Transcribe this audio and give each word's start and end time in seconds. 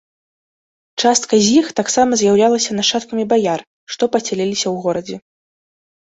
Частка 1.01 1.33
з 1.41 1.47
іх 1.59 1.67
таксама 1.79 2.13
з'яўлялася 2.21 2.77
нашчадкамі 2.77 3.25
баяр, 3.33 3.59
што 3.97 4.03
пасяліліся 4.15 4.63
ў 4.73 4.87
горадзе. 4.87 5.15